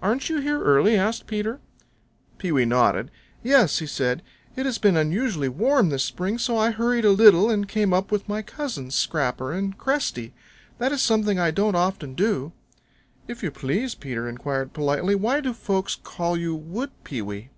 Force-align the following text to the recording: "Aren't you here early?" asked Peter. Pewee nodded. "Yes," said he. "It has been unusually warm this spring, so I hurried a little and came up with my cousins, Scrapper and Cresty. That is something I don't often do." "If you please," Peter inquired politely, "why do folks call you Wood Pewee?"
"Aren't 0.00 0.28
you 0.28 0.38
here 0.38 0.62
early?" 0.62 0.96
asked 0.96 1.26
Peter. 1.26 1.58
Pewee 2.38 2.64
nodded. 2.64 3.10
"Yes," 3.42 3.72
said 3.90 4.22
he. 4.54 4.60
"It 4.60 4.66
has 4.66 4.78
been 4.78 4.96
unusually 4.96 5.48
warm 5.48 5.88
this 5.88 6.04
spring, 6.04 6.38
so 6.38 6.56
I 6.56 6.70
hurried 6.70 7.04
a 7.04 7.10
little 7.10 7.50
and 7.50 7.66
came 7.68 7.92
up 7.92 8.12
with 8.12 8.28
my 8.28 8.40
cousins, 8.40 8.94
Scrapper 8.94 9.50
and 9.52 9.76
Cresty. 9.76 10.32
That 10.78 10.92
is 10.92 11.02
something 11.02 11.40
I 11.40 11.50
don't 11.50 11.74
often 11.74 12.14
do." 12.14 12.52
"If 13.26 13.42
you 13.42 13.50
please," 13.50 13.96
Peter 13.96 14.28
inquired 14.28 14.74
politely, 14.74 15.16
"why 15.16 15.40
do 15.40 15.52
folks 15.52 15.96
call 15.96 16.36
you 16.36 16.54
Wood 16.54 16.92
Pewee?" 17.02 17.50